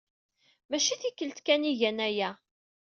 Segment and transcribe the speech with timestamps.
[0.69, 2.29] Maci tikkelt kan ay gan aya.